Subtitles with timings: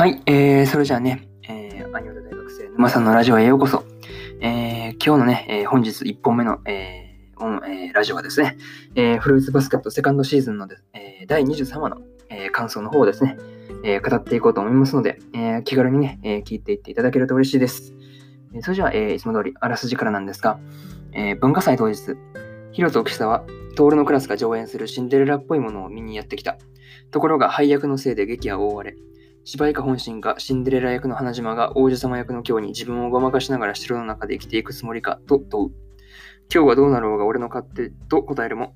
[0.00, 3.84] はい、えー、それじゃあね、えー、アニメ大学生沼さんのラジオへようこそ。
[4.40, 8.56] えー、今日のね、えー、本日1本目の、えーえー、ラジオはですね、
[8.94, 11.98] えー、フルーツバスケットセカンドシーズンので、えー、第23話の、
[12.30, 13.36] えー、感想の方をですね、
[13.84, 17.92] えー、語っていこうと思いますので、えー、気軽にね、えー、聞いていっていただけると嬉しいです。
[18.54, 20.58] えー、それじゃあ、えー、いつも通りあらすじからなんですが、
[21.12, 22.16] えー、文化祭当日、
[22.72, 23.44] ヒロとキサは、
[23.76, 26.56] トールのクラスが上演するシンデレラっぽいものを見にやってきた。
[27.10, 28.96] ところが配役のせいで劇は大荒れ。
[29.44, 35.70] 芝居か本心かシンデレラ役の花島が王子様役の今日に自分をごまかしながら城の中で生きていくつもりかと問う。
[36.52, 38.74] 今日はどうなろうが俺の勝手と答えるも、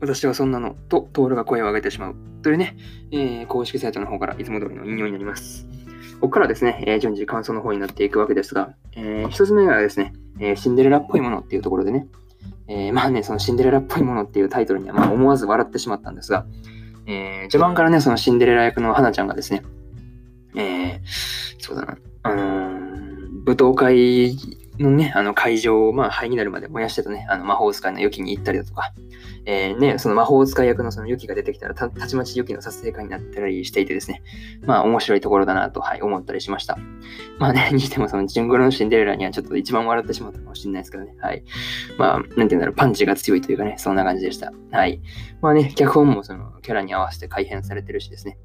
[0.00, 2.14] 私はそんなのとトールが声を上げてしまう。
[2.42, 2.76] というね、
[3.10, 5.66] えー、公式サイトの方からいつも通りの引用になります。
[6.20, 12.06] ここからですね、えー、順次感想の方になっていくわけですが、えー、一つ目がですね、えー、シンデレラっぽいものっていうところでね、
[12.68, 16.46] えー、まあね、そのシンデレラっぽいものっていうタイトルにはまあ思わず笑ってしまったんですが、
[17.06, 19.62] えー、序盤からね、そのシンデレラ役の花ちゃんがですね、
[20.56, 21.00] えー、
[21.58, 24.36] そうだな、あのー、舞踏会
[24.78, 28.92] のね、あの会場を、まあ、灰になるまで燃やしてたね、あの魔法使いの良きに行ったりだとか、
[29.46, 34.22] えー、ね、その魔法使い役のそのユキが出てきたら、たたちまちユキの撮影会になったりしていてですね、
[34.62, 36.78] まあ面白いところだなと、はい、思ったりしました。
[37.38, 41.44] まあね、 にしてもそのジングルのシンデレラにはちょっと一番笑ってしまったかもしれないですけどね、はい。
[41.98, 44.52] まあ、なんて言うんだろう、パンチが強いというかね、そんな感じでした。
[44.72, 45.00] はい。
[45.40, 48.38] まあね、脚本もそのキャラに合わせて改変されてるしですね、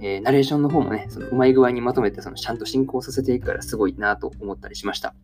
[0.00, 5.14] えー、ナレーションの方もね、そのうまい具合にまとめて、そのちゃんと進行させていくからすごいなと思ったりしました。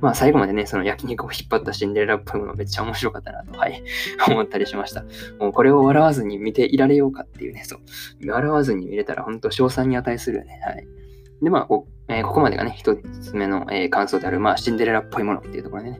[0.00, 3.82] まあ最後までね、その焼肉を引っ張ったシンデレラっぽいものめっちゃ面白かったなと、はい、
[4.28, 5.04] 思ったりしました。
[5.38, 7.80] もうこれを笑わずに見ていられようかっていうね、そう。
[8.30, 10.60] 笑わずに見れたら本当賞賛に値するよね。
[10.64, 10.86] はい。
[11.42, 15.98] で、まあこ、えー、ここまでがね、一つ目の、えー、感想である、まあ、シンデレラっぽいものっていうところでね。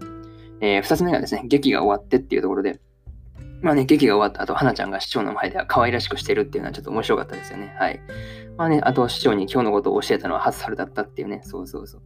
[0.61, 2.81] えー、二つ目がですね、劇が終わってっていうところで、
[3.65, 7.75] まあね、劇が終わった後、花ちゃんが市長の前では可愛らしくしてるっていうのはちょっと面白かったですよね。
[7.79, 7.99] はい。
[8.59, 12.03] まあね、あと市長に今日のことを教えたのは初春だったっていうね、そうそうそう。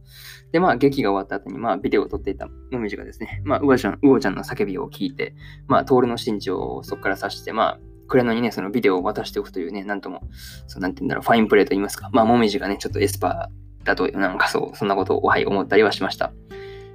[0.53, 5.35] で、まあ劇が終わった後に、まあビデオを撮っていたもみじがですね、まあうおちゃん、うおちゃんの叫びを聞いて、
[5.67, 10.21] まあ徹の身長をそこから指して、まあ、クレノにね、そのビデオを渡しておくというね、なんとも、
[10.67, 16.31] そうなんて言うんだろう、ファインプレーと言いますか、まあもみじがね、ちょっとエスパーだと、なんかそう、そんなことを、はい、思ったりはしました。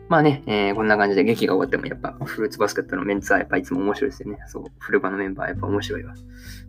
[0.08, 4.38] まあね、えー、こんな感じで劇が終わってもやっぱフルーツバスケットのメンツはやっぱいつも面白いですよね。
[4.46, 6.14] そう、フルバのメンバーやっぱ面白いわ。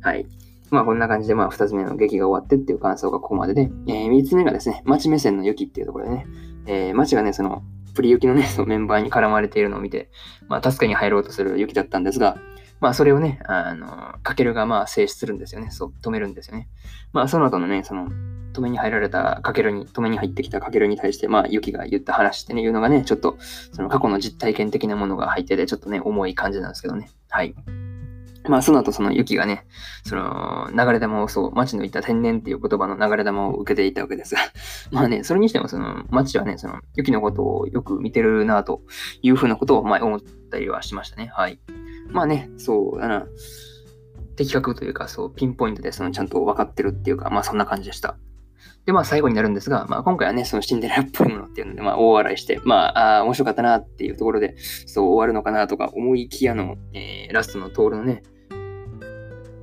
[0.01, 0.25] はい。
[0.71, 6.27] まあこんな感じでまあ二つ目の劇が終わってっていう感想がここまでで、えー、三つ目がですね、町目線の雪っていうところでね、
[6.65, 7.63] えー、町がね、その、
[7.93, 10.09] プリ雪のね、そのメンバーに絡まれているのを見て、
[10.47, 12.37] まあ助けに入ろうとする雪だったんですが、
[12.85, 15.71] まあそれをね、あの、かけるがまあ制止するんですよね。
[15.71, 16.69] そう、止めるんですよね。
[17.13, 18.09] まあその後のね、その、
[18.53, 23.37] 止めに入られたかけるに、止めに入ってきたかけるに対して、まあ、ユキが言った話ってね、いうのがね、ちょっと、
[23.73, 27.09] その過去の実体験的なものが入ってて、ちょっとね、重い感じなんですけどね。
[27.29, 27.55] はい。
[28.47, 29.65] まあ、その後、そのユキがね、
[30.05, 34.41] その、流れ玉をそう、町の言った天然っていう言葉の流れ玉を受けていたわけですが、
[34.91, 38.83] まあね、それにしても、その、町はね、その、ユキのことをよく見てるな、と
[39.21, 41.31] いうふうなことを、まあ、思ったりはしましたね。
[41.33, 41.59] はい。
[42.07, 43.27] まあね、そうだな、
[44.35, 48.17] 的確というか、そう、ピンポイントで、その、ちゃんと分かってるっていうか、まあ、そんな感じでした。
[48.85, 54.55] で、まあ最後になるんですが、まあ今回はね、そのシンデレラっぽいものっていうので、まあ大笑いして、まあ、あ面白かったなっていうところで、
[54.85, 58.21] そう終わるのかなとか思いきやの、えー、ラストのトールのね、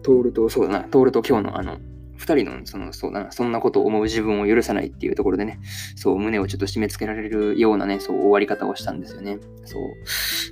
[0.02, 1.78] トールと、そうだな、トールと今日のあの、
[2.22, 5.58] 二人の、その、そうだな、そんなことを思う自分を許さないっていうところでね、
[5.96, 9.40] そう、胸をちょっと締め付けられるようなね、そう、終わり方をしたんですよね。
[9.64, 9.82] そう、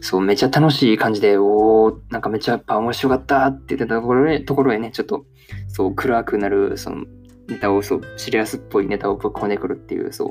[0.02, 5.24] そう、めちゃ楽しい感じで、おー、なんかめちゃやっぱ面白かったって言ってたところへ、ところへね、ちょっと、
[5.68, 7.04] そう、暗くなる、その、
[7.48, 10.30] ネタをそう、シリアスっぽいネタをぶっ込んでくるっていう、そう、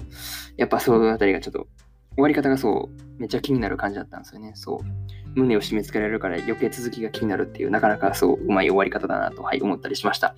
[0.57, 1.67] やっぱそのあたりがちょっと、
[2.16, 4.51] 終わり方がそう、めっちゃ気になる感じだったんですよね。
[4.55, 5.39] そう。
[5.39, 10.35] 胸を締め付けられるから余計続きが気になるっていう、なかなかそう、うまい終わり方だなと、はい、思ったりしました。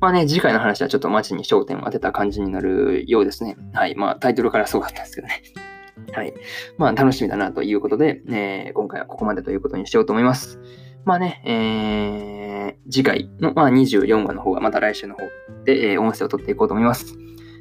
[0.00, 3.56] まあね、次回の話はちょっと街に焦点を当てた感じになるようですね。
[3.74, 3.94] はい。
[3.94, 5.42] まあ、タイトルからそうだったんですけどね。
[6.12, 6.32] はい。
[6.78, 10.58] まあ、楽しみだなということで、えー、今回はここまでということにしようと思います。
[11.04, 15.22] まあね、えー、次回の、まあ、24話の方がまた来週の方
[15.64, 17.18] で、えー、音声を取っていこうと思います。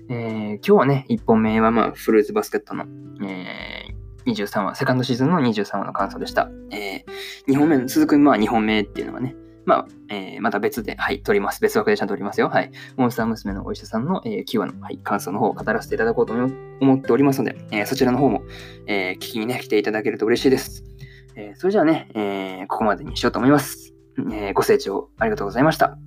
[0.10, 2.86] えー、今日はね、1本目は、まあ、フルーツバスケットの、
[3.22, 6.50] えー、23話、セカンドシーズンの23話の感想でした。
[6.72, 9.36] えー、2本目、続く、まあ、2本目っていうのがね、
[9.66, 11.62] まあ、えー、また別で、はい、撮ります。
[11.62, 12.50] 別枠でちゃんと撮りますよ。
[12.50, 12.72] はい。
[12.98, 18.44] モンスター娘のお医者さんの、えー、9話の、はい、感想の方を語らせていただこうと思っておりますので、えー、そちらの方も、
[18.88, 20.84] えー、聞きにね、来ていただけると嬉しいです。
[21.36, 23.94] えー、それじゃあね、えー、ここまでにしようと思います。
[24.18, 25.98] えー、ご清聴ありがとうございました。